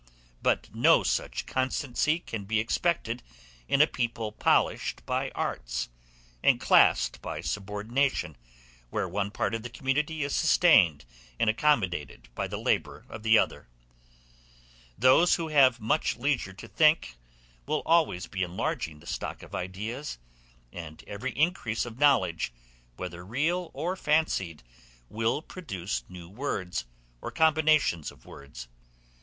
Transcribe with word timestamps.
But 0.41 0.73
no 0.73 1.03
such 1.03 1.45
constancy 1.45 2.17
can 2.17 2.45
be 2.45 2.59
expected 2.59 3.21
in 3.67 3.81
a 3.83 3.85
people 3.85 4.31
polished 4.31 5.05
by 5.05 5.29
arts, 5.35 5.89
and 6.41 6.59
classed 6.59 7.21
by 7.21 7.41
subordination, 7.41 8.35
where 8.89 9.07
one 9.07 9.29
part 9.29 9.53
of 9.53 9.61
the 9.61 9.69
community 9.69 10.23
is 10.23 10.35
sustained 10.35 11.05
and 11.39 11.51
accommodated 11.51 12.29
by 12.33 12.47
the 12.47 12.57
labor 12.57 13.05
of 13.09 13.21
the 13.21 13.37
other. 13.37 13.67
Those 14.97 15.35
who 15.35 15.49
have 15.49 15.79
much 15.79 16.15
leisure 16.17 16.53
to 16.53 16.67
think, 16.67 17.15
will 17.67 17.83
always 17.85 18.25
be 18.25 18.41
enlarging 18.41 19.01
the 19.01 19.05
stock 19.05 19.43
of 19.43 19.53
ideas; 19.53 20.17
and 20.73 21.03
every 21.05 21.33
increase 21.33 21.85
of 21.85 21.99
knowledge, 21.99 22.51
whether 22.97 23.23
real 23.23 23.69
or 23.75 23.95
fancied, 23.95 24.63
will 25.09 25.43
produce 25.43 26.03
new 26.09 26.27
words, 26.27 26.85
or 27.21 27.29
combination 27.29 28.03
of 28.09 28.25
words. 28.25 28.67